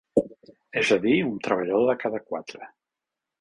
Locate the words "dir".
1.03-1.17